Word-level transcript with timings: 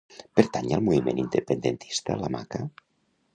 Pertany 0.37 0.71
al 0.77 0.81
moviment 0.87 1.21
independentista 1.25 2.17
la 2.23 2.33
Maca? 2.39 2.63